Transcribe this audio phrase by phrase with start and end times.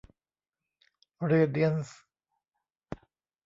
[1.25, 1.99] เรเดียนซ์